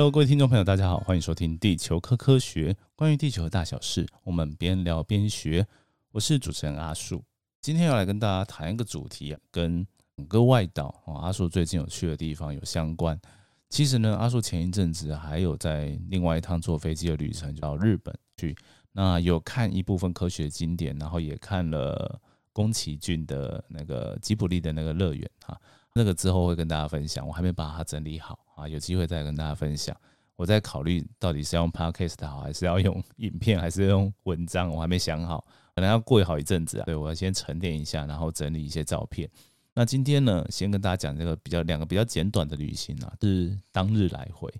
[0.00, 5.66] Hello，各位听众朋友，大家好，欢迎收听《地球科科学》，关于地球的大小事，我们边聊边学。
[6.10, 7.22] 我是主持人阿树，
[7.60, 9.86] 今天要来跟大家谈一个主题，跟
[10.16, 13.20] 整个外岛哦，阿树最近有去的地方有相关。
[13.68, 18.56] 其实呢，阿树前一阵子还有在另外一趟坐飞机的旅程，到日本去。
[18.92, 22.18] 那有看一部分科学经典，然后也看了
[22.54, 25.60] 宫崎骏的那个吉卜力的那个乐园哈。
[25.94, 29.96] 那个之后会跟大家分享，我还没把它整理好啊，有机会再跟大家分享。
[30.36, 36.84] 我在考虑到底是要用 podcast 好，还是要用影片，还是用文章，我还没想好，可能要过好一阵子啊。
[36.86, 39.28] 对我要先沉淀一下，然后整理一些照片。
[39.74, 44.50] 那今天呢，先跟大家讲这个比较两个比较简短的旅行啊，是当日来回，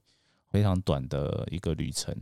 [0.50, 2.14] 非常短的一个旅程。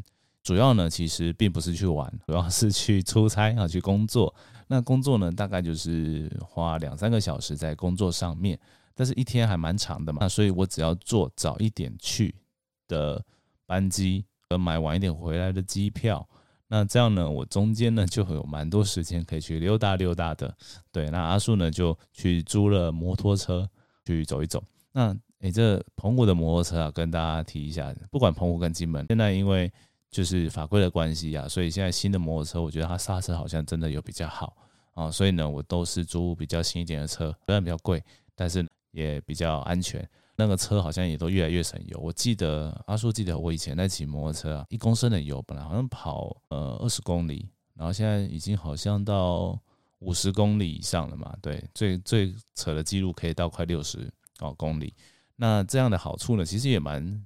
[0.45, 4.33] 主要呢，其实并不是去玩，主要是去出差啊，去工作。
[4.69, 8.57] 那工作呢，大概就是花两三个小时在工作上面。
[8.99, 12.35] 但是一天还蛮长的嘛，那所以我只要坐早一点去
[12.89, 13.25] 的
[13.65, 16.29] 班机，和买晚一点回来的机票，
[16.67, 20.53] 那这样呢，我中间呢就会有蛮多时间可以去溜达溜达的。
[20.91, 23.71] 对，那阿树呢就去租了摩托车
[24.05, 24.61] 去走一走。
[24.91, 29.73] 那诶，这澎湖的摩托车啊，跟大家提一下，不管澎湖跟金门，现在因为
[30.11, 34.57] 就是法规的关系啊，所以现在新的摩托车，我觉得它刹车好像真的有比较好
[34.95, 38.03] 啊，所以呢，我都是租比较新一点的车，虽然比较贵，
[38.35, 38.67] 但是。
[38.99, 41.99] 也比较安全，那个车好像也都越来越省油。
[42.01, 49.57] 我记得阿叔记得我以前在骑摩托车啊，一公升的油本来好像跑呃二十公里，然后现在已经好像到
[50.01, 51.33] 五十公里以上了嘛。
[51.41, 54.93] 对，最最扯的记录可以到快六十哦公里。
[55.37, 57.25] 那这样的好处呢，其实也蛮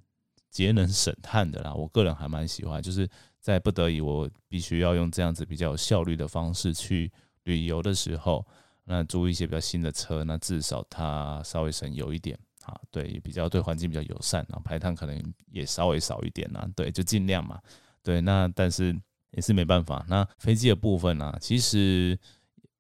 [0.51, 1.73] 节能省碳的啦。
[1.73, 3.09] 我个人还蛮喜欢，就是
[3.41, 7.11] 在不得已我必须要用这样子比较有效率的方式去
[7.45, 8.47] 旅游的时候。
[8.93, 17.59] 那租一些比较新的车，那至少它稍微省油一点啊，对，也比较对环境比较友善啊，排碳可能也稍微少一点啊，对，就尽量嘛，
[18.03, 18.95] 对，那但是
[19.31, 20.05] 也是没办法。
[20.11, 22.19] 那飞机的部分呢，其实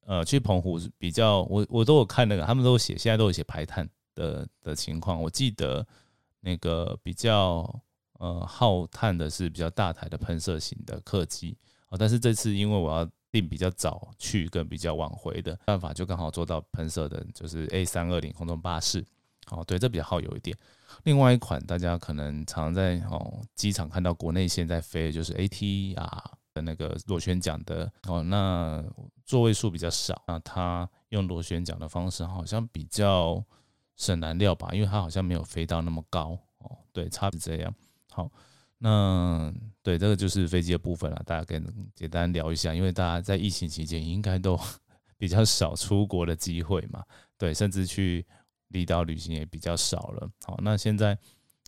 [0.04, 5.18] 呃去澎湖比较，我我都有看那个，他们都有写，现在都有写排碳的的情况。
[5.18, 5.86] 我记得
[6.40, 7.80] 那个比较
[8.18, 11.56] 呃耗碳的是比较大台的喷射型的客机
[11.88, 13.10] 啊，但是这次因为我要。
[13.32, 19.04] 定比较早去跟比较晚回的办法，就刚好做到喷射的，就是 A 三二零空中巴士。
[19.50, 20.56] 哦，对，这比较好有一点。
[21.02, 28.84] 另外一款大家可能常在哦机场看到国内现在飞的就是 AT 啊的那个螺旋桨的哦，那
[29.24, 33.42] 座位数比较少，那它用螺旋桨的方式好像比较
[33.96, 36.78] 省燃料吧，因为它好像没有飞到那么高哦。
[36.92, 37.74] 对，差别这样。
[38.10, 38.30] 好。
[38.84, 44.58] 那对这个就是飞机的部分了，大家跟简单聊一下，因为大家在疫情期间应该都
[45.16, 47.00] 比较少出国的机会嘛，
[47.38, 48.26] 对，甚至去
[48.70, 50.28] 离岛旅行也比较少了。
[50.44, 51.16] 好，那现在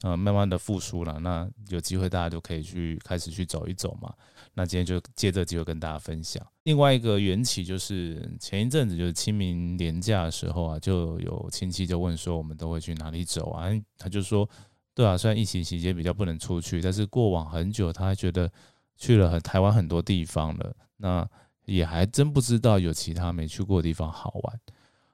[0.02, 4.12] 呃慢慢的复苏了，那有机会大家就可以去开始去走一走嘛。
[4.52, 6.44] 那今天就借这机会跟大家分享。
[6.64, 13.70] 另外一个缘起就是前一阵子就是清明年假的时候啊，就有亲戚就问说我们都会去哪里走啊？
[13.96, 14.50] 他就说。
[14.94, 18.50] 对啊，虽然疫情期间比较不能出去，但是过往很久，他还觉得
[18.96, 21.28] 去了很台湾很多地方了，那
[21.64, 24.60] 也还真不知道有其他没去过的地方好玩。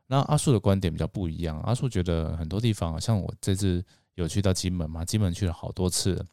[0.07, 3.83] 那阿树的观点比较不一样，阿树觉得很多地方，像我这次
[4.17, 6.27] 有去到金门嘛，金门去了好多次。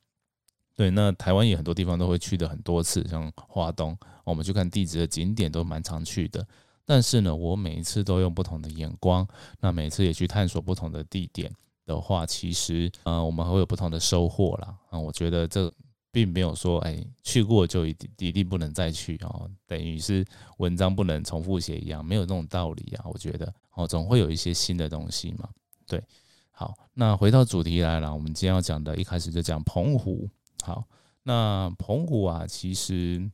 [0.75, 6.45] 对，那台湾也很多地方都会去的很多次，像华东，我们去看地质的景点都蛮常去的。
[6.85, 9.27] 但是呢，我每一次都用不同的眼光，
[9.59, 11.51] 那每次也去探索不同的地点。
[11.87, 14.75] 的话，其实呃，我们会有不同的收获啦。
[14.89, 15.73] 啊，我觉得这
[16.11, 20.25] 并没有说，哎，去过就一定一定不能再去哦，等于是
[20.57, 23.05] 文章不能重复写一样，没有那种道理啊。
[23.07, 25.47] 我觉得哦，总会有一些新的东西嘛。
[25.87, 26.03] 对，
[26.51, 30.29] 好，那回到主题来了，我们今天要讲的，一开始就讲澎湖。
[30.63, 30.83] 好，
[31.23, 33.31] 那澎湖啊，其实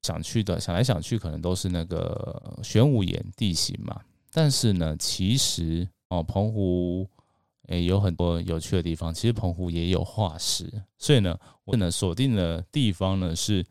[0.00, 4.00] 想去的，想来想去，可能都是那个玄武岩地形嘛。
[4.32, 7.06] 但是呢，其实哦，澎湖。
[7.68, 9.12] 诶，有很多有趣的地方。
[9.14, 13.64] 其实澎湖也有化石，所以呢，我呢锁定的地方呢是，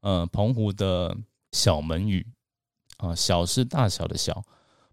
[0.00, 1.16] 呃，澎湖的
[1.52, 2.26] 小门屿
[2.98, 4.44] 啊，小是大小的小，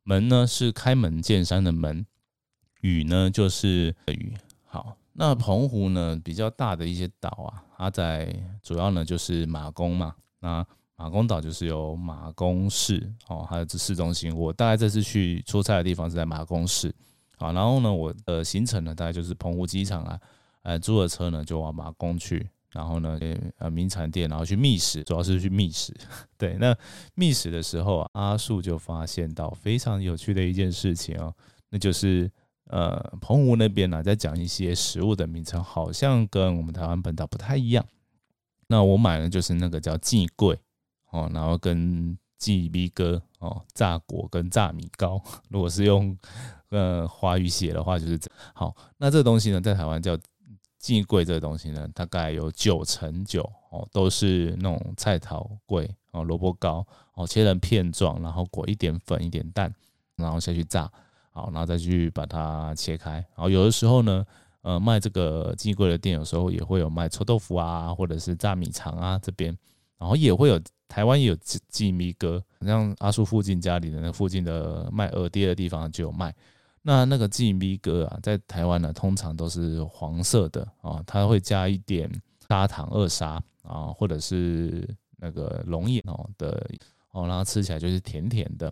[0.03, 2.05] 门呢是开门见山的门，
[2.81, 4.33] 屿呢就是屿。
[4.63, 10.65] 好，那澎湖呢比较大的一些岛啊，它在主要呢就是马公嘛，那
[10.95, 14.33] 马公岛就是有马公市哦，还有这市中心。
[14.33, 16.93] 我大概这次去出差的地方是在马公市。
[17.37, 20.19] 好，然后呢，我的行程呢，大概就是澎湖机场啊，
[20.63, 23.19] 呃，租了车呢，就往马公去，然后呢，
[23.57, 25.93] 呃，名产店，然后去觅食，主要是去觅食。
[26.37, 26.75] 对，那
[27.13, 31.33] 觅食的时候，阿树就发现到非常有趣的一件事情哦，
[31.69, 32.31] 那就是
[32.67, 37.85] 呃，澎湖那边呢，在讲一些食物的名称，好像跟我们台湾本岛不太一样。
[38.67, 40.57] 那我买的就是那个叫季桂
[41.11, 45.21] 哦，然后跟季米哥哦，炸果跟炸米糕。
[45.49, 46.17] 如果是用
[46.75, 48.75] 呃华语写的话，就是这好。
[48.97, 50.17] 那这个东西呢，在台湾叫
[50.77, 53.41] 季桂，这个东西呢，大概有九成九
[53.71, 59.73] 哦，都是那种菜头桂哦，萝卜糕哦，切成片状，然后裹一点粉，一点蛋，
[60.15, 60.91] 然后下去炸。
[61.31, 63.13] 好，然后再去把它切开。
[63.13, 64.25] 然后有的时候呢，
[64.61, 69.57] 呃，卖这个鸡贵的店，有时候也会有卖臭豆腐啊，或者是炸米肠啊这边。
[69.97, 70.57] 然后也会有
[70.87, 76.33] 台湾也有鸡鸡米哥，像阿叔附近家里的那附近的卖耳爹的地方就有卖。
[76.87, 82.07] 那那个鸡米哥啊，在台湾呢，通常都是黄色的啊，它会加一点
[82.47, 84.87] 砂糖二砂啊，或者是
[85.17, 86.63] 那个龙眼哦的
[87.09, 88.71] 哦，然后吃起来就是甜甜的。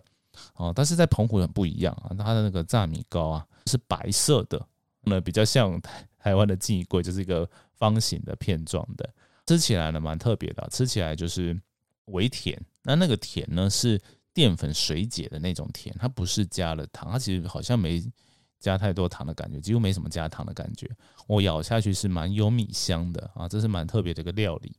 [0.54, 4.64] 哦，但是在澎湖很不一样啊，它的那个炸米糕啊是白色的，
[5.02, 9.12] 那比较像台台湾的季桂，就是一个方形的片状的，
[9.46, 11.60] 吃起来呢蛮特别的，吃起来就是
[12.06, 12.56] 微甜。
[12.84, 14.00] 那那个甜呢是
[14.34, 18.04] 淀粉水解的那种甜，它不是加了糖，它其实好像没
[18.58, 20.90] 加太多糖的感觉，几乎没什么加糖的感觉。
[21.26, 24.76] 我咬下去是蛮有米香的啊，这是蛮特别的一个料理。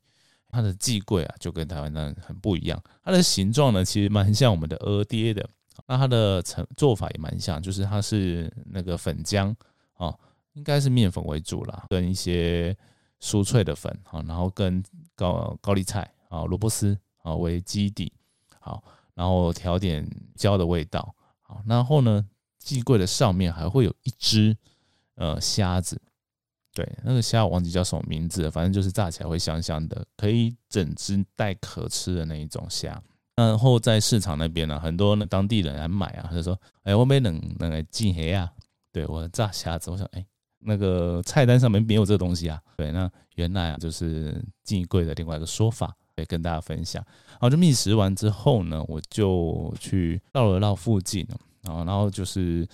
[0.50, 2.81] 它的季桂啊，就跟台湾那很不一样。
[3.04, 5.50] 它的形状呢，其实蛮像我们的鹅爹的。
[5.88, 9.54] 那它的成做法也蛮像，就是它是那个粉浆
[9.96, 10.16] 啊，
[10.54, 12.75] 应该是面粉为主啦，跟一些
[13.19, 14.81] 酥脆的粉啊，然后跟
[15.13, 18.13] 高高丽菜啊、萝卜丝啊为基底，
[18.60, 18.81] 好，
[19.16, 22.24] 然后调点椒的味道，好，然后呢，
[22.60, 24.56] 季桂的上面还会有一只
[25.16, 26.00] 呃虾子。
[26.74, 33.02] 对，那个虾我忘记叫什么名字了，反正就是炸起来会香香的，可以整只带壳吃的那一种虾。
[33.38, 38.52] 然后在市场那边呢，很多那当地人来买啊，他就说：“哎，我没能能来进黑啊。”
[38.92, 40.26] 对我炸虾子，我想，哎，
[40.60, 42.62] 那个菜单上面没有这个东西啊。
[42.76, 47.04] 对，那原来啊就是进柜的另外一个说法，对，跟大家分享。
[47.40, 51.28] 好，就觅食完之后呢，我就去绕了绕附近，
[51.62, 52.68] 然后然后就是。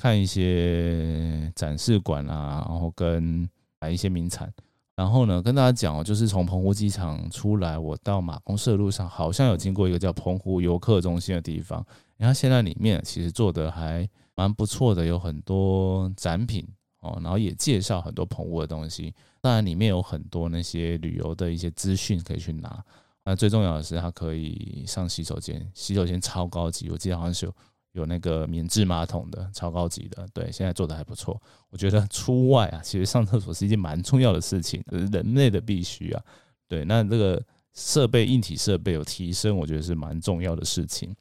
[0.00, 3.50] 看一些展示馆啊，然后跟
[3.80, 4.48] 买一些名产，
[4.94, 11.84] 然后呢，跟大家讲哦，就是从澎湖机场出来，我到马公社路上，好像有经过一个叫澎湖游客中心的地方。
[12.16, 16.64] 然后现在里面其实做的还蛮不错的，有很多展品
[17.00, 19.12] 哦，然后也介绍很多澎湖的东西。
[19.40, 22.84] 当然里面有很多那些旅游的一些资讯可以去拿。
[23.24, 27.54] 那最重要的是，它可以上洗手间，洗手间超高级，我记得好像是有。
[27.92, 31.40] 有那个免治马桶的，超高级的，对，现在做的还不错。
[31.70, 34.80] 我觉得出外啊，其实上厕所是一件蛮重要的事情，
[35.10, 36.22] 人类的必须啊。
[36.68, 37.42] 对，那这个
[37.72, 41.12] 设备硬体设备有提升，我觉得是蛮重要的事情。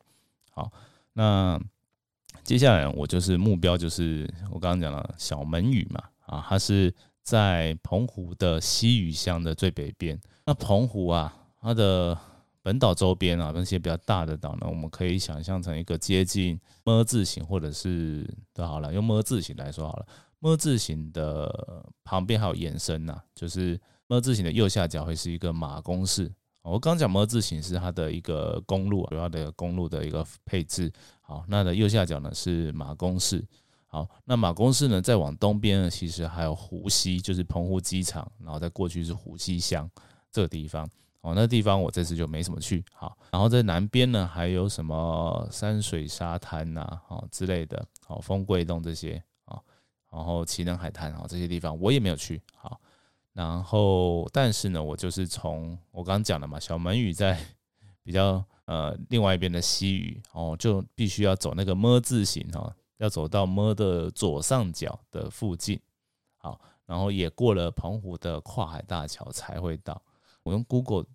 [0.52, 0.69] 好，
[1.14, 1.60] 那
[2.44, 6.94] 接下来我就是目标就是我刚刚讲了小门语嘛，啊，它是
[7.27, 10.18] 在澎湖的西屿乡的最北边。
[10.45, 12.18] 那澎湖啊，它的
[12.62, 20.06] 本岛周边啊，那些比较大的岛呢，我们可以想象成一个接近么字形，或者是都好了，用么字形来说好了。
[20.39, 23.77] 么字形的旁边还有延伸呐，就是
[24.07, 26.31] 么字形的右下角会是一个马公市。
[26.61, 30.90] 我刚讲么字形是它的一个公路，主要的公路的一个配置。
[31.19, 33.44] 好，那的右下角呢是马公市。
[33.97, 39.89] 好，那马公市呢再往东边呢，其实还有湖西，就是澎湖机场，然后再过去是湖西乡
[40.31, 40.87] 这个地方。
[41.21, 42.85] 哦，那地方我这次就没什么去。
[42.94, 49.59] 好，然后在南边呢，还有什么山水沙滩呐，哦之类的，好，丰贵洞这些啊，
[50.11, 52.39] 然后奇能海滩啊这些地方我也没有去。
[52.56, 52.80] 好，
[53.33, 57.35] 然后但是呢，我就是从我刚刚讲的嘛，小门屿在
[58.04, 65.80] 比较呃另外一边的西屿，哦，就必须要走那个么字形哦，要走到么的左上角的附近。
[66.37, 70.01] 好，然后也过了澎湖的跨海大桥才会到。
[70.44, 71.06] 我用 Google。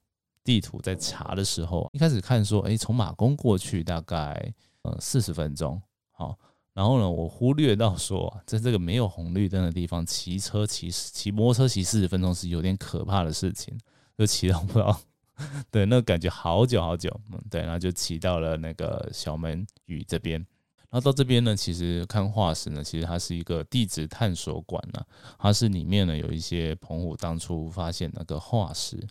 [0.44, 6.36] 地图在查的时候，一开始看说，哎，从马公过去大概呃四十分钟，好，
[6.72, 13.78] 然后呢，我忽略到说，在这个没有红绿灯的地方，骑车骑骑摩托车骑四十分钟是有点可怕的事情，
[14.18, 15.00] 就骑到不知道，
[15.70, 20.44] 对，那感觉好久好久，嗯，对，然后就骑到了那个小门屿这边，
[20.92, 25.04] 然后到这边呢，其实看化石呢，其实它是一个地质探索馆呢，
[25.38, 29.04] 它是里面呢有一些澎湖当初发现那个化石。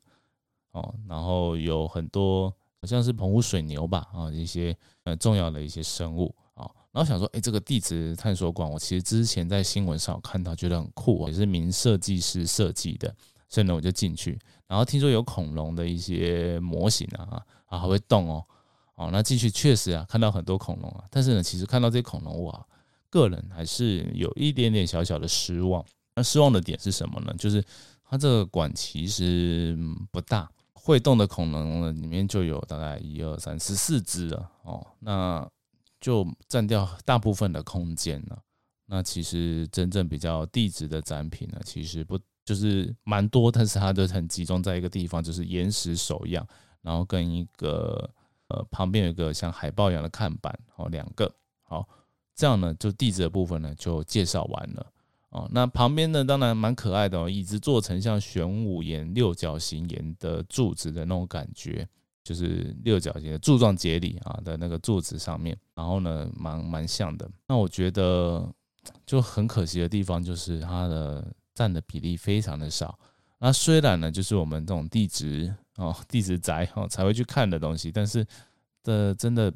[0.74, 4.74] 哦，然后有很多好像是澎湖水牛吧，啊，一些
[5.04, 13.14] 呃重要的一些生物啊，然后想说，哎，这个地质探索馆，我其实之前在新闻上看到，觉得很酷，也是名设计师设计的，
[13.50, 18.42] 所以呢，我就进去，然后听说有恐龙的一些模型啊，啊，还会动哦，
[19.02, 22.66] 哦，那进去确实啊，看到很多恐龙啊，但是呢，其实看到这些恐龙哇，
[23.10, 25.84] 个人还是有一点点小小的失望。
[26.14, 27.34] 那失望的点是什么呢？
[27.40, 27.64] 就是
[28.04, 29.76] 它这个馆其实
[30.12, 35.50] 不大，会动的恐龙呢里面就有大概一二三十四只了哦，那
[36.00, 38.38] 就占掉大部分的空间了。
[38.86, 46.46] 那其实真正比较地质的展品呢，其实不就是蛮多，但是它都很集中在一个地方，就是岩石手样，
[46.82, 48.08] 然后跟一个
[48.52, 51.88] 呃旁边有一个像海报一样的看板，哦两个，好，
[52.36, 54.86] 这样呢就地质的部分呢就介绍完了。
[55.30, 61.88] 哦，那旁边呢，当然蛮可爱的哦，椅子做成像玄武岩六角形岩的柱子的那种感觉，
[62.22, 67.30] 就是六角形的柱状节理啊的那个柱子上面，然后呢，蛮蛮像的。
[67.48, 68.46] 那我觉得
[69.06, 73.00] 就很可惜的地方就是它的占的比例非常的少。
[73.42, 78.26] 那虽然呢，就是我们这种地质哦，地质宅哦才会去看的东西，但是
[78.84, 79.52] 的真的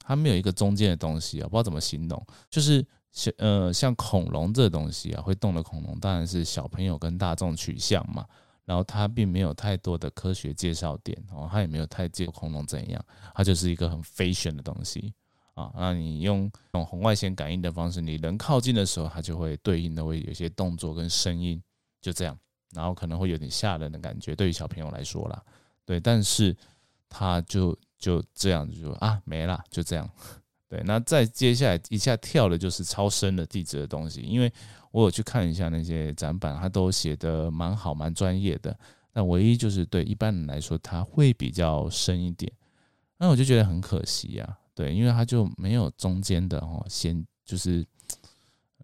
[0.00, 2.84] 它没有一个中间的东西啊，不知道怎么形容，就是。
[3.10, 8.24] 像呃像恐龙这东西啊，会动的恐龙当然是小朋友跟大众取向嘛。
[8.66, 13.02] 然后它并没有太多的科学介绍点哦，它也没有太介恐龙怎样，
[13.34, 15.14] 它就是一个很飞旋的东西
[15.54, 15.72] 啊。
[15.74, 21.60] 那你用用红外线感应的方式，你人靠近的时候，它就会对应的会有些动作跟声音，
[22.02, 22.38] 就这样。
[22.72, 25.42] 然后可能会有点吓人的感觉，对于小朋友来说啦，
[25.84, 25.98] 对。
[25.98, 26.56] 但是
[27.08, 30.08] 他就就这样就啊没了，就这样。
[30.68, 34.52] 对，那再接下来一下跳的就是超深的地质的东西，因为
[34.90, 38.78] 我有去看一下那些展板，它都写的蛮好、蛮专业的。
[39.14, 42.52] 那唯一就是对一般人来说，它会比较深一点。
[43.16, 47.82] 那我就觉得很可惜呀，对，因为它就没有中间的哦，先就是，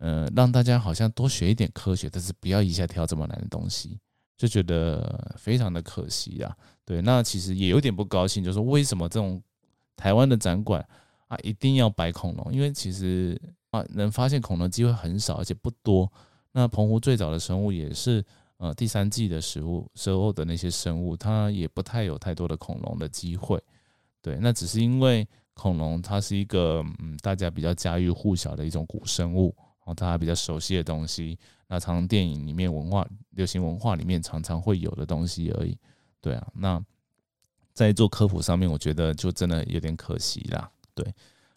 [0.04, 3.98] 呃，让大家好像多学一点科学，但是不要一下跳这么难的东西，
[4.36, 6.54] 就觉得非常的可惜呀。
[6.84, 9.42] 对，那其实也有点不高兴，就是为什么这种
[9.96, 10.86] 台湾的展馆。
[11.26, 16.12] 啊，一定要摆恐龙，因为其实啊，能发现恐龙机会很少，而且不多。
[16.52, 18.22] 那澎湖最早的生物也是
[18.58, 23.58] 呃第三季的食物时候的那些生物，它也不太有太多的恐龙的机会。
[24.20, 31.38] 对，那只是因为恐龙它是一个嗯大家比较家喻户晓的一种古生物，然后大家比较熟悉的东西。
[31.66, 35.76] 那常常电影里面文化、流行文化里面常常会有的东西而已。
[36.20, 36.82] 对啊，那
[37.72, 40.70] 在做科普上面，我觉得就真的有点可惜啦。
[40.94, 41.04] 对，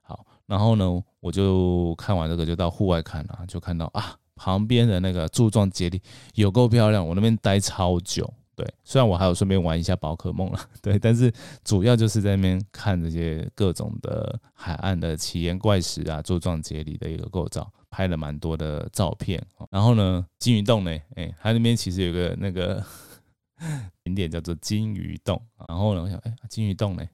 [0.02, 6.02] 好，然后呢，我就看完这个就到户外看了，就看到啊，旁边的那个柱状节理
[6.36, 8.34] 有够漂亮，我那边待超久。
[8.56, 11.32] 对，虽然我还有顺便玩一下宝可梦了， 对，但是
[11.64, 19.42] 主要就是在那边看这些各种的海岸的奇岩怪石啊，柱状节理的一个构造，拍了蛮多的照片。
[19.70, 22.84] 然后呢，金鱼洞呢，哎，它那边其实有个那个
[24.04, 25.42] 景点叫做金鱼洞。
[25.68, 27.08] 然后呢，我想，哎，金鱼洞呢？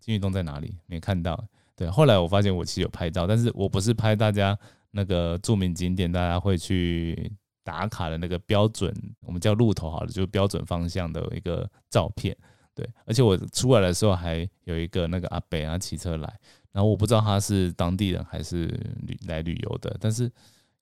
[0.00, 0.76] 金鱼洞在哪里？
[0.86, 1.42] 没看到。
[1.76, 4.58] 对，后来我发现我其实有拍照，但是我不是拍大家
[4.90, 7.30] 那个著名景点，大家会去
[7.62, 12.36] 打卡的那个标准，我们叫路头好了，就是标准方向的一个照片。
[12.74, 16.40] 对，而且我出来的时候还有一个那个阿北啊骑车来，
[16.76, 18.66] 然后我不知道他是当地人还是
[19.06, 20.30] 旅来旅游的，但是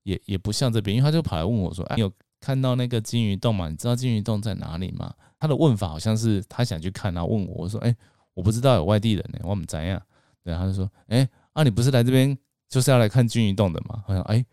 [0.02, 3.68] 也也不像这边，因为他就跑来问我说：“哎，你有看到那个金鱼洞吗？
[3.68, 7.94] 你知道金鱼洞在哪里吗？”他的问法好像是他想去看，然后问我，我说：“哎，
[8.34, 10.02] 我不知道有外地人呢，我们怎样？”
[10.42, 12.36] 对，他就说：“哎，啊，你不是来这边
[12.68, 14.44] 就是要来看金鱼洞的吗？”好像哎，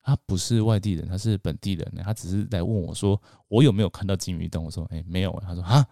[0.00, 2.00] 他不是外地人，他是本地人呢。
[2.02, 5.86] 他只是来问我说：“我有没有看到金鱼洞？”我说：“哎，没有。”他说：“哈。”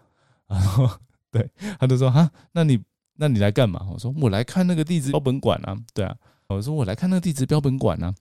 [0.48, 0.88] 然后
[1.30, 1.46] 对，
[1.78, 2.80] 他就说：“哈，那你
[3.16, 6.16] 那你来干嘛？”我说：“我来看那个地质标本馆啊。”对啊，
[6.48, 8.14] 我说：“我来看那个地质标本馆啊。”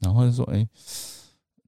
[0.00, 0.68] 然后他说：“哎，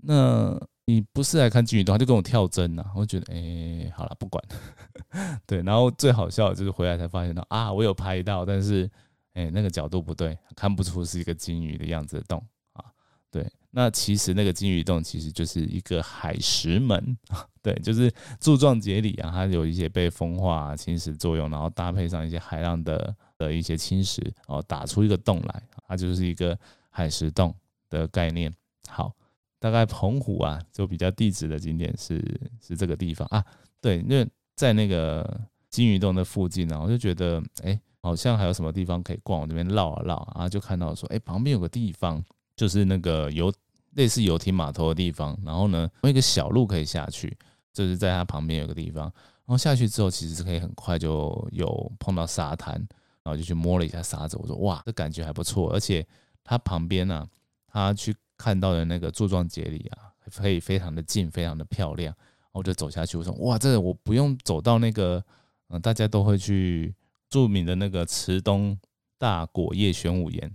[0.03, 2.85] 那你不是来看金鱼洞？”他就跟我跳针呐。
[2.95, 4.43] 我觉得：“哎，好了，不管。
[5.47, 8.91] ”对，然后最好笑的就是回来才发现到啊，我有拍到，但是。
[9.35, 12.41] 哎，那个角度不对，看不出是一个金鱼的样子的洞
[12.75, 12.85] 啊。
[13.33, 17.19] 对，那其实那个金鱼洞其实就是一个海石门，
[17.65, 26.57] 对，就是柱状节理啊，它有一些被风化侵蚀作用，然后搭配上一些海浪的的一些侵蚀，然后打出一个洞来，它就是一个
[26.91, 27.53] 海蚀洞
[27.89, 28.55] 的概念。
[28.87, 29.11] 好，
[29.59, 32.23] 大概澎湖啊，就比较地质的景点是
[32.61, 33.43] 是这个地方啊。
[33.81, 35.41] 对，因为在那个
[35.71, 37.81] 金鱼洞的附近呢，我就觉得哎。
[38.05, 42.23] 好像还有什么地方可以逛，我这边绕啊绕啊，就看到说，哎，旁边有个地方，
[42.55, 43.51] 就是那个游
[43.93, 47.35] 类似游艇码头的地方，然后呢，有一个小路可以下去，
[47.75, 52.75] 就是在它旁边有个地方，然后下去之后，其实是可以很快就有碰到沙滩，
[53.23, 56.07] 然后就去摸了一下沙子，我说哇，这感觉还不错，而且
[56.43, 57.29] 它旁边呢，
[57.67, 62.15] 它去看到的那个柱状节理啊，可以非常的近，非常的漂亮，
[62.53, 65.23] 我就走下去，我说哇，这个我不用走到那个，
[65.69, 66.95] 嗯，大家都会去。
[67.31, 68.79] 著名的那个池东
[69.19, 70.55] 大果叶玄武岩，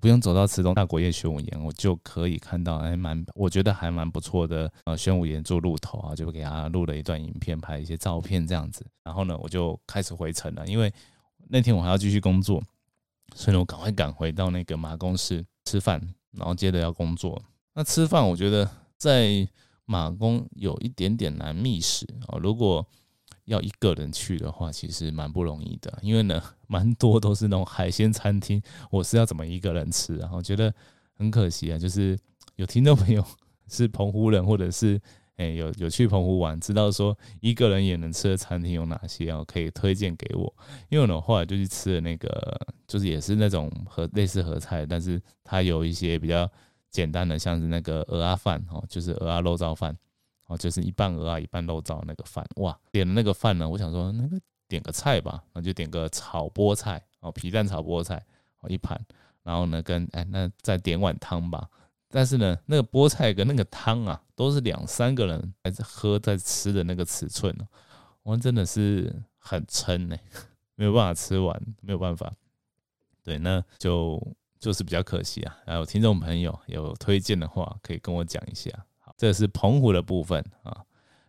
[0.00, 4.70] 不用走到慈东大国业玄武岩，我就可以看到还蛮，我觉得还蛮不错的。
[4.84, 8.84] 呃，玄武岩做路头啊，就给他录了一段影片，拍一些照片这样子。
[9.04, 10.92] 然后呢，我就开始回程了，因为
[11.48, 12.62] 那天我还要继续工作，
[13.34, 16.00] 所以呢我赶快赶回到那个马公市吃饭，
[16.32, 17.40] 然后接着要工作。
[17.74, 19.48] 那吃饭，我觉得在
[19.84, 22.38] 马公有一点点难觅食啊。
[22.42, 22.84] 如果
[23.46, 30.16] 要一个人去的话，其实蛮不容易的，因为呢， 蛮多都是那种海鲜餐厅，我是要怎么一个人吃？
[30.16, 30.72] 然后觉得
[31.14, 32.16] 很可惜啊，就是
[32.56, 33.24] 有听众朋友
[33.68, 35.00] 是澎湖人，或者是
[35.36, 40.52] 诶有有去澎湖玩，知道说一个人也能吃的餐厅有哪些哦，可以推荐给我。
[40.88, 46.50] 因为呢，后来就去吃了那个，就是也是那种和类似合菜，但是它有一些比较
[46.90, 49.96] 简单的，像是那个鹅鸭饭哦，就是鹅鸭肉燥饭。
[50.46, 58.24] 哦，就是一半鹅啊，一半肉燥那个饭，哇，点的那个饭呢，我想说那个点个菜吧，那就点个炒菠菜哦，皮蛋炒菠菜
[58.60, 59.00] 哦一盘，
[59.42, 61.68] 然后呢跟哎那再点碗汤吧，
[62.08, 67.66] 但是呢那个菠菜跟那个汤啊都是两三个人还是喝在吃的那个尺寸哦，
[68.22, 70.16] 我真的是很撑呢，
[70.76, 72.32] 没有办法吃完，没有办法，
[73.24, 74.20] 对，那就
[74.60, 78.70] 就是比较可惜啊，然后听众朋友有推荐的话可以跟我讲一下。
[79.16, 80.84] 这是澎湖的部分啊，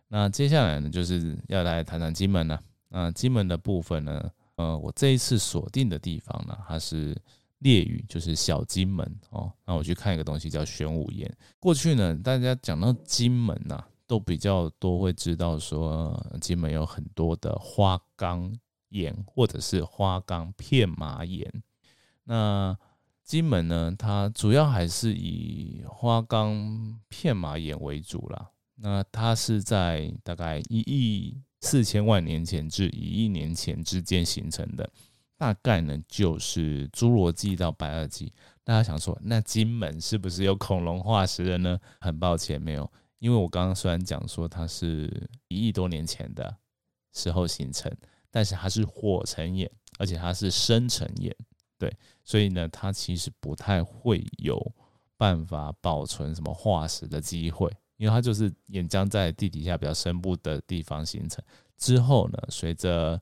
[0.08, 2.60] 那接下来呢，就是要来谈谈金门了。
[2.88, 7.16] 那金门的部分呢，呃，我这一次锁定的地方呢，它是
[7.58, 9.52] 烈屿，就是小金门哦。
[9.64, 11.30] 那我去看一个东西叫玄武岩。
[11.58, 18.54] 过去呢，大家讲到金门呐，都比较多会知道说，金门有很多的花岗
[18.90, 21.50] 岩或者是花岗片麻岩。
[22.24, 22.76] 那
[23.28, 28.52] 金门呢，它主要还是以花岗片麻岩为主啦。
[28.76, 34.90] 那它是在大概一亿四千万年前至一亿年前之间形成的，
[35.36, 38.32] 大概呢就是侏罗纪到白垩纪。
[38.64, 41.78] 大家想说，那金门是不是有恐龙化石的呢？
[42.00, 46.56] 很抱歉，没有，因为我刚刚虽然讲说它是一亿多年前的
[47.12, 47.94] 时候形成，
[48.30, 51.36] 但是它是火成岩，而且它是深成岩。
[51.78, 54.60] 对，所以呢，它其实不太会有
[55.16, 61.42] 办法保存什么化石的机会，因为它就是岩浆在地底下比较深部的地方形成
[61.76, 63.20] 之后呢，随着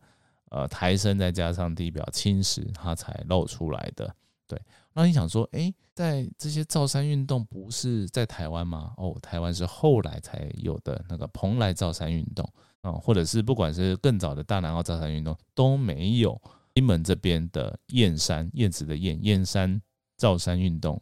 [0.50, 4.14] 呃抬升再加上地表侵蚀，它才露出来的。
[4.48, 4.60] 对，
[4.92, 8.94] 那你想说，哎，在这些造山运动不是在台湾吗？
[8.96, 12.48] 哦，台湾是后来才有的那个蓬莱造山运动
[12.80, 16.40] 啊，或者是不管是更早的大南澳造山运动都没有。
[16.76, 19.80] 金门这边的燕山，燕子的燕，燕山
[20.18, 21.00] 造山运动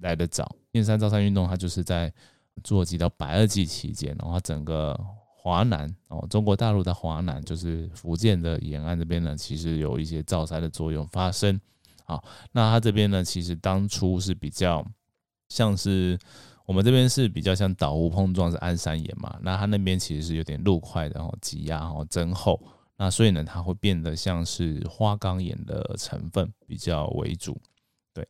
[0.00, 0.56] 来得早。
[0.72, 2.12] 燕山造山运动，它就是在
[2.64, 4.98] 侏罗纪到白垩纪期间，然后整个
[5.36, 11.60] 华南哦，中国大陆的华南，就是福建的沿岸这边呢，其实有一些造山的作用发生。
[12.02, 14.84] 好，那它这边呢，其实当初是比较
[15.50, 16.18] 像是
[16.66, 22.60] 我们这边是比较像岛湖碰撞是安山岩嘛，那它那边其实是有点陆块，然后挤压，然后增厚。
[23.02, 27.60] 那所以呢，它会变得像是花岗岩的成分比较为主，
[28.12, 28.24] 对，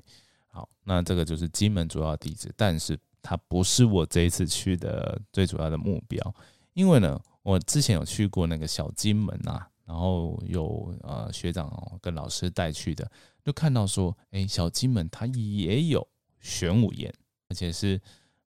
[0.46, 6.34] 好，那这个就是金门主要地址，但是它不是我这一次去的最主要的目标，
[6.72, 13.06] 因为呢，我之前有去过那个小金门啊，然后有呃学长跟老师带去的，
[13.44, 16.08] 就看到说，哎，小金门它也有
[16.40, 17.12] 玄武岩，
[17.50, 18.00] 而且是。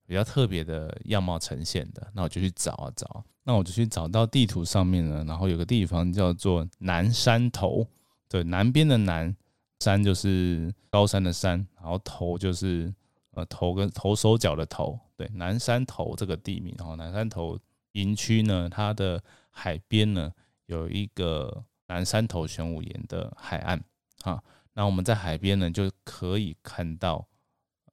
[0.06, 7.84] 比较特别的样貌呈现的，那我就去找啊找，那我就去找到地图上面呢，然后有个地方叫做南山头，
[8.28, 9.36] 对，南边的南
[9.80, 12.94] 山就是高山的山，然后头就是
[13.32, 17.58] 呃头跟头手脚的头，对，南山头这个地名，然后南山头
[17.92, 20.32] 营区呢，它的海边呢
[20.66, 23.82] 有一个南山头玄武岩的海岸
[24.22, 24.40] 啊，
[24.72, 27.26] 那我们在海边呢就可以看到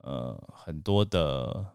[0.02, 1.66] 呃很多的。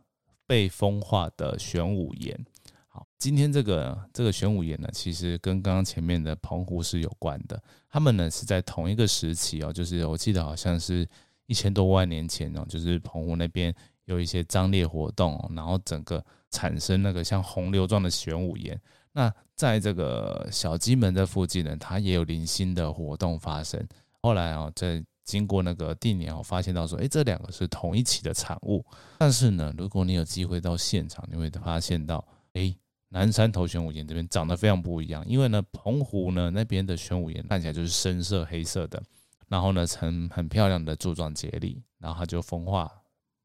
[0.49, 2.47] 被风化的玄武岩，
[2.89, 7.63] 好，今天这个这个玄武岩呢，其实跟刚刚前面的澎湖是有关的。
[7.91, 11.07] 他们呢是在同一个时期哦，就是我记得好像是
[11.47, 13.73] 一千多万年前哦，就是澎湖那边
[14.07, 18.81] 有一些张裂活动，然后整个产生那个像洪流状的玄武岩。
[19.13, 23.87] 那在这个小金门的附近呢，它也有零星的活动发生。
[24.23, 28.83] 后来哦，在经过那个地年，我发现到说，哎，这两个是同一起的产物。
[29.19, 32.75] 但是呢，如果你有机会到现场，你会发现到，哎，
[33.11, 35.23] 南山头玄武岩这边长得非常不一样。
[35.29, 39.03] 因为呢，澎湖呢那边的玄武岩看起来就是深色黑色的，
[39.49, 42.91] 然后呢，呈很漂亮的柱状节理，然后它就风化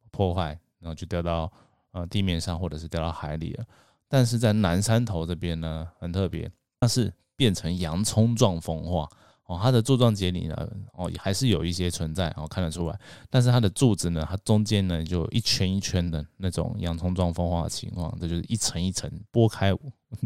[0.10, 1.52] 破坏，然后就掉到
[1.92, 3.66] 呃地面上或者是掉到海里了。
[4.08, 9.10] 但是在南山头这边呢，很特别，它是变成洋葱状风化。
[9.54, 10.56] 哦，它的柱状节理呢，
[10.94, 13.00] 哦，还是有一些存在，哦，看得出来。
[13.30, 19.72] 但是它的柱子呢，它中间呢就一圈一圈的那种洋葱状风化的情况，这就是一层一层剥开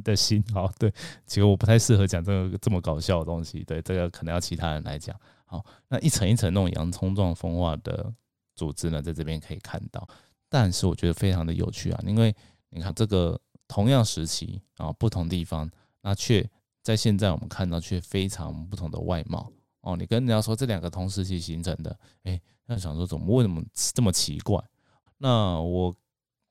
[0.03, 0.41] 的心。
[0.53, 0.89] 好，对，
[1.25, 5.13] 其实我不太适合讲这个这么搞笑的东西，对，这个可能要其他人来讲。
[5.45, 8.13] 好，那一层一层那种洋葱状风化的
[8.55, 10.07] 组织呢，在这边可以看到。
[10.47, 12.33] 但是我觉得非常的有趣啊，因为
[12.69, 13.37] 你看这个
[13.67, 15.69] 同样时期啊，不同地方，
[16.01, 16.49] 那却。
[16.87, 24.57] 在现在我们看到却非常不同的外貌哦，你跟人家说这两个同时期形成的，哎，那想说怎么为什么这么奇怪？
[25.17, 25.93] 那我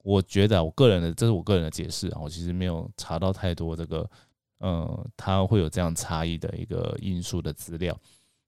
[0.03, 4.07] 我觉得我个人的这是我个人的解释啊，我其实没有查到太多这个
[4.59, 7.99] 呃，它会有这样差异的一个因素的资料，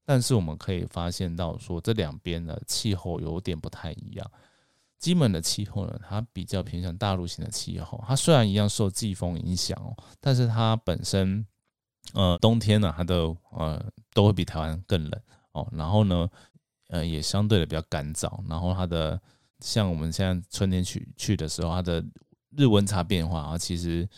[0.04, 4.30] 但是我们可以发现到说这两边的气候有点不太一样。
[4.98, 11.46] 基本的气候呢，它比较偏向大陆型的气候，它虽然一样受季风影响哦，但是它本身。
[12.14, 13.14] 呃，冬天呢，它的
[13.50, 15.20] 呃都会比台湾更冷
[15.52, 15.68] 哦。
[15.72, 16.28] 然后呢，
[16.88, 18.40] 呃，也相对的比较干燥。
[18.48, 19.20] 然后它的
[19.60, 22.04] 像我们现在春天去去的时候，它的
[22.56, 24.08] 日温差变化啊，其实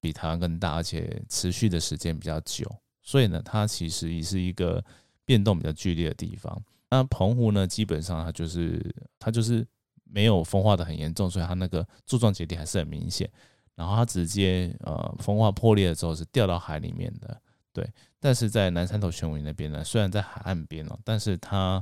[0.00, 2.68] 比台湾更大，而且持续的时间比较久。
[3.02, 4.84] 所以呢，它其实也是一个
[5.24, 6.60] 变动比较剧烈的地方。
[6.90, 9.66] 那澎湖呢，基本上它就是它就是
[10.04, 13.30] 没有风化的很严重，所以它那个柱状节点还是很明显。
[13.78, 17.40] 然后它直接呃风化破裂了之后是掉到海里面的，
[17.72, 17.88] 对。
[18.18, 21.80] 但是在南山头玄武岩那边呢，虽然在海岸边哦，但是它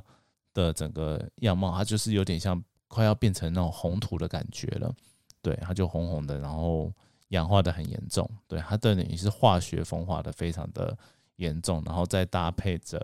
[0.52, 4.94] 的整个样貌它就是有点像快要变成那种红土的感觉了，
[5.40, 6.92] 对，它就红红的，然后
[7.28, 10.94] 氧化的很严重，对，它的等于是化学风化的非常的
[11.36, 13.02] 严重，然后再搭配着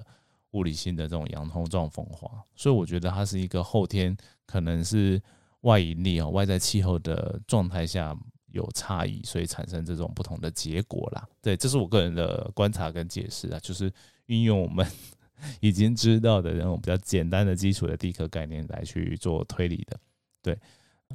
[0.51, 5.19] 物理性的这种洋葱状风化，所以我觉得它是一个后天可能是
[5.63, 8.15] 外引力哦，外在气候的状态下。
[8.53, 11.27] 有差异，所以产生这种不同的结果啦。
[11.41, 13.93] 对，这是我个人的观察跟解释啊，就是
[14.27, 14.87] 运用我们
[15.61, 19.99] 已经知道的那种比较简单的基础的地壳概念来去做推理的。
[20.43, 20.59] 对，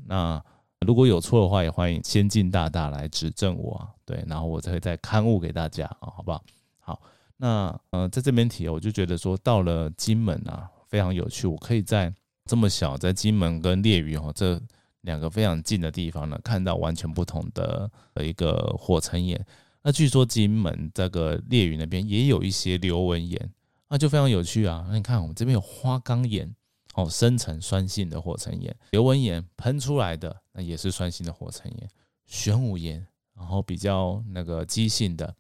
[0.06, 0.44] 那
[0.86, 3.88] 如果有错的话，也欢迎先进大大来指正我。
[4.06, 6.44] 对，然后我才会再刊物给大家啊，好不好？
[6.80, 7.02] 好，
[7.38, 11.48] 那呃，在这边提，我就觉得说到了金门啊，非常有趣。
[11.48, 12.14] 我可以在
[12.46, 14.62] 这么小，在金门跟烈屿哦这。
[15.08, 19.44] 两个非常近的地方呢，看到完全不同的一个火成岩。
[19.82, 23.54] 那据说金门这个烈屿那边也有一些流纹岩，
[23.88, 24.86] 那就非常有趣啊。
[24.90, 26.54] 那你看我们这边有花岗岩，
[26.96, 31.88] 哦，深层酸性的火成岩；流纹岩喷出来的那也是酸性的火成岩；
[32.26, 35.34] 玄武岩，然后比较那个基性的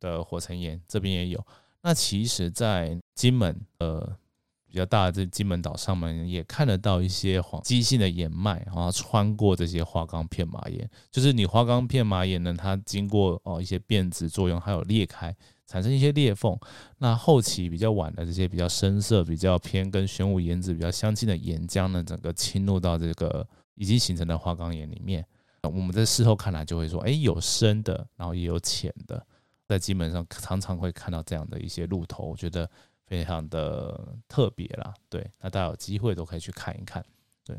[0.00, 1.46] 的火成岩，这边也有。
[1.80, 4.16] 那其实，在金门，呃。
[4.70, 15.34] 比较大的这金门岛上面也看得到一些黄基性的岩脉，然后穿过这些花岗片麻岩，就是你花岗片麻岩呢，它经过哦一些变质作用，还有裂开，
[15.66, 16.54] 产生一些裂缝。
[16.98, 25.24] 那后期比较晚的这些比较深色、比较偏跟玄武岩质比较相近的岩浆呢，整个侵入到这个已经形成的花岗岩里面。
[25.62, 29.26] 我们在事后看来就会说，哎，有深的，然后也有浅的，
[29.66, 32.68] 在基本上常常会看到这样的一些路头，我觉得。
[33.08, 37.02] 非常的特别啦，对，那大家有机会都可以去看一看，
[37.42, 37.58] 对，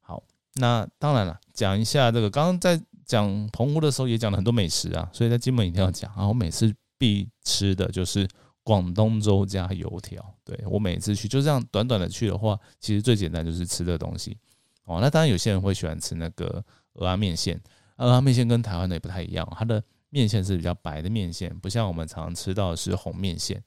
[0.00, 0.20] 好，
[0.54, 8.28] 那当然了，讲一下这个，刚刚在讲澎湖的时候也讲了很多美食啊，所以在金门一定要讲啊，我每次必吃的就是
[8.64, 14.36] 广东粥加油条，对我每次去就这样短短的去的话，其实最简单就是吃这东西
[14.82, 17.60] 哦，那当然有些人会喜欢吃那个鹅阿面线，
[17.98, 19.80] 鹅阿面线跟台湾的也不太一样，它的
[20.10, 23.62] 面线是比较白的面线，不像我们常常吃到的是红面线。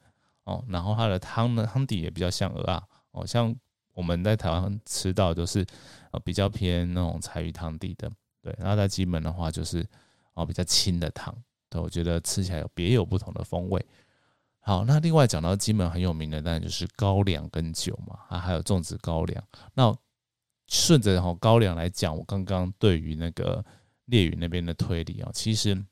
[0.51, 3.55] 哦，然后它的汤呢，汤底也比较像鹅啊，哦，像
[3.93, 5.65] 我们在台湾吃到都是
[6.11, 8.11] 呃比较偏那种柴鱼汤底的，
[8.41, 9.85] 对，然后在金门的话就是
[10.33, 11.33] 哦比较清的汤，
[11.69, 13.85] 对，我觉得吃起来有别有不同的风味。
[14.63, 19.43] 好，那另外讲到金门很有名的，当然就是高粱跟酒嘛，啊，还有种植高粱。
[19.73, 19.95] 那
[20.67, 23.65] 顺着哈高粱来讲，我刚刚对于那个
[24.05, 25.83] 烈屿那边的推理啊，其实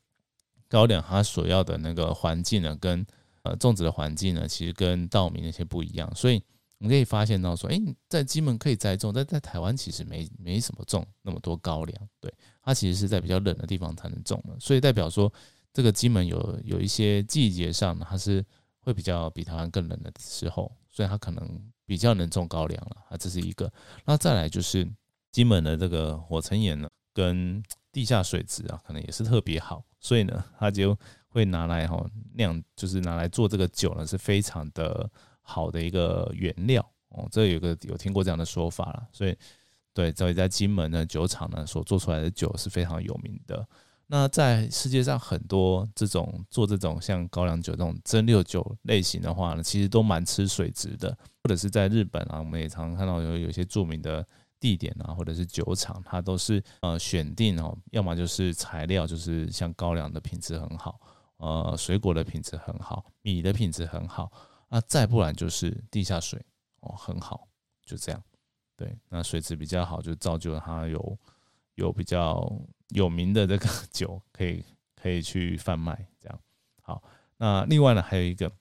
[0.67, 3.05] 高粱它所要的那个环境呢，跟
[3.43, 6.43] 呃，种植的环境呢，其实跟稻米那些不一样，所以
[6.77, 15.31] 我们可以发现到说，哎，在金门可以栽种，但在台湾其实没没什么种那么多高粱，对，它其实是在比较冷的地方才能种的，所以代表说
[15.73, 18.43] 这个金门有有一些季节上它是
[18.79, 23.71] 会比较比台湾更冷的时候，所以它可能比较能种高粱了啊，这是一个。
[24.05, 24.89] 那再来就是
[25.31, 30.97] 金门的这个火成岩呢，跟地下水质啊，可能也是特别好，所以呢，它就。
[31.29, 35.09] 会拿来哈酿，就是拿来做这个酒呢，是非常的
[35.41, 37.27] 好的一个原料哦。
[37.31, 39.35] 这有个有听过这样的说法了，所以
[39.93, 43.67] 对，所以在金门的酒厂呢所做出来的酒是非常有名的。
[44.11, 54.27] 那在世界上很多这种做这种像高粱酒这种蒸馏酒类型的话呢，其实都蛮吃水质的，或者是在日本啊，我们也常常看到有有些著名的
[54.59, 60.99] 地点啊，或者是酒厂，它都是呃选定哦，要么就是材料就是像高粱的品质很好，
[61.39, 64.31] 呃，水果的品质很好，米的品质很好，
[64.69, 66.39] 那再不然就是地下水
[66.81, 67.49] 哦很好，
[67.83, 68.23] 就这样，
[68.77, 71.17] 对，那水质比较好，就造就了它有
[71.75, 72.49] 有比较。
[72.95, 74.65] 有名的这个酒可以
[74.99, 76.39] 可以去贩卖，这样
[76.81, 77.03] 好。
[77.37, 78.51] 那另外呢，还有一个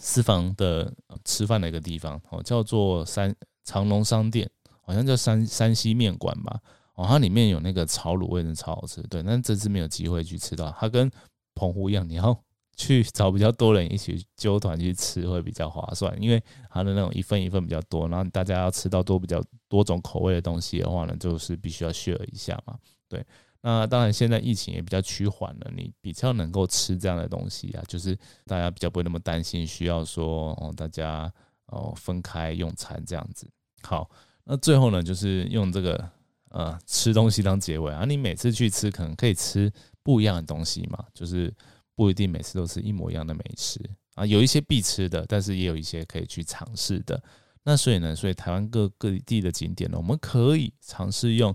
[0.00, 0.92] 私房的
[1.24, 6.60] 吃饭的一个地方哦，叫做山长隆商店，好像叫山山西面馆吧。
[6.94, 9.00] 哦，它里面有那个炒卤味，真的超好吃。
[9.02, 10.68] 对，但这次没有机会去吃到。
[10.76, 11.08] 它跟
[11.54, 12.36] 澎湖一样，你要
[12.76, 22.78] 去找比较多人一起揪团去吃会比较划算，因为它的那种一份一份比较多，然后大家要吃到多比较多种口味的东西的话呢，就是必须要 share 一下嘛。
[23.08, 23.24] 对。
[23.64, 31.32] 那当然，现在疫情也比较趋缓了，你比较能够吃这样的东西啊，就是大家比较不会那么担心，需要说哦，大家
[31.66, 33.48] 哦分开用餐这样子。
[33.82, 34.10] 好，
[34.42, 36.10] 那最后呢，就是用这个
[36.48, 41.52] 呃吃东西当结尾啊，你每次去吃可能可以吃不一样的东西嘛，就是
[41.94, 43.78] 不一定每次都是一模一样的美食
[44.14, 47.22] 啊，有一些必吃的，但是也有一些可以去尝试的。
[47.62, 51.54] 那所以呢，所以台湾各各地的景点呢，我们可以尝试用。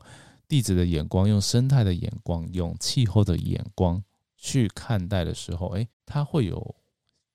[0.49, 4.01] 地质的眼光，用生态的眼光，用气候的眼光
[4.37, 6.73] 去看待的时候，哎，它会有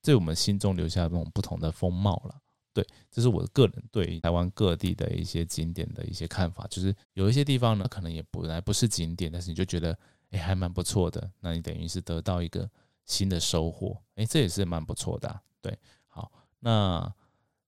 [0.00, 2.34] 在我们心中留下那种不同的风貌了。
[2.72, 6.66] 对，这是我个人对台湾各地的一些景点的一些看法。
[6.70, 9.94] 就是有一些地方呢，可能也本来不是景点，但是你就觉得，
[10.32, 11.30] 哎，还蛮不错的。
[11.40, 12.68] 那你等于是得到一个
[13.06, 15.40] 新的收获，哎，这也是蛮不错的。
[15.62, 17.10] 对，好，那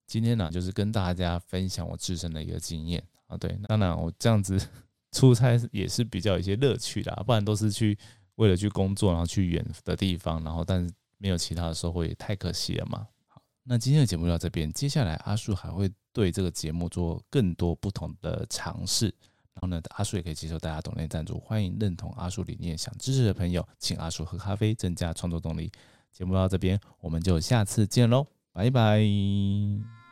[0.07, 3.37] 今天呢，就是跟大家分享我自身的一个经验啊。
[3.37, 4.61] 对，当然我这样子。
[5.14, 7.96] 出差也是比较有一些乐趣的，啊不然都是去
[8.35, 13.07] 为了去工作，然后去远的地方，然后但是没有其他的收获，也太可惜了嘛。
[13.29, 19.14] 好，那今天的节目就到这边，接下来阿树还会对这个节目做更多不同的尝试，
[19.55, 25.71] 然后呢，阿叔也可以接受大家懂内赞助，欢迎认同阿叔理念、想支持的朋友，请阿叔喝咖啡，增加创作动力。
[26.12, 30.04] 节目到这边，我们就下次见喽，拜拜。